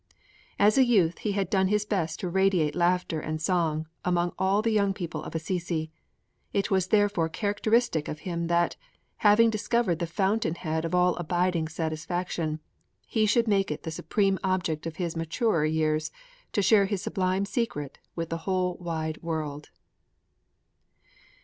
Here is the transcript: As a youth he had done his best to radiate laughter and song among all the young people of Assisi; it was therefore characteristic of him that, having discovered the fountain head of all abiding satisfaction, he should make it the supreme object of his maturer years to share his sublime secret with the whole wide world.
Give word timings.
As 0.57 0.79
a 0.79 0.83
youth 0.83 1.19
he 1.19 1.33
had 1.33 1.47
done 1.47 1.67
his 1.67 1.85
best 1.85 2.19
to 2.21 2.27
radiate 2.27 2.73
laughter 2.73 3.19
and 3.19 3.39
song 3.39 3.85
among 4.03 4.33
all 4.39 4.63
the 4.63 4.71
young 4.71 4.95
people 4.95 5.21
of 5.23 5.35
Assisi; 5.35 5.91
it 6.51 6.71
was 6.71 6.87
therefore 6.87 7.29
characteristic 7.29 8.07
of 8.07 8.21
him 8.21 8.47
that, 8.47 8.75
having 9.17 9.51
discovered 9.51 9.99
the 9.99 10.07
fountain 10.07 10.55
head 10.55 10.85
of 10.85 10.95
all 10.95 11.15
abiding 11.17 11.67
satisfaction, 11.67 12.61
he 13.05 13.27
should 13.27 13.47
make 13.47 13.69
it 13.69 13.83
the 13.83 13.91
supreme 13.91 14.39
object 14.43 14.87
of 14.87 14.95
his 14.95 15.15
maturer 15.15 15.65
years 15.65 16.09
to 16.53 16.63
share 16.63 16.87
his 16.87 17.03
sublime 17.03 17.45
secret 17.45 17.99
with 18.15 18.29
the 18.29 18.37
whole 18.49 18.77
wide 18.79 19.21
world. 19.21 19.69